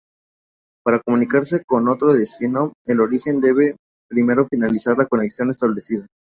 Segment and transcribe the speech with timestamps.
[0.83, 3.75] Para comunicarse con otro destino, el origen debe
[4.09, 6.07] primero finalizar la conexión establecida.